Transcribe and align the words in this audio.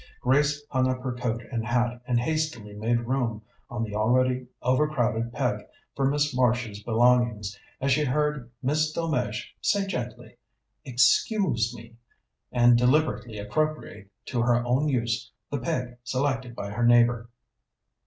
Grace 0.19 0.63
hung 0.71 0.89
up 0.89 1.01
her 1.03 1.13
coat 1.13 1.43
and 1.51 1.63
hat, 1.63 2.01
and 2.07 2.19
hastily 2.19 2.73
made 2.73 3.01
room 3.01 3.43
on 3.69 3.83
the 3.83 3.93
already 3.93 4.47
overcrowded 4.63 5.31
peg 5.31 5.61
for 5.95 6.09
Miss 6.09 6.35
Marsh's 6.35 6.81
belongings, 6.81 7.55
as 7.79 7.91
she 7.91 8.03
heard 8.05 8.49
Miss 8.63 8.91
Delmege 8.91 9.55
say 9.61 9.85
gently 9.85 10.37
"Excuse 10.83 11.71
me," 11.75 11.97
and 12.51 12.79
deliberately 12.79 13.37
appropriate 13.37 14.09
to 14.25 14.41
her 14.41 14.65
own 14.65 14.89
use 14.89 15.31
the 15.51 15.59
peg 15.59 15.97
selected 16.03 16.55
by 16.55 16.71
her 16.71 16.83
neighbour. 16.83 17.29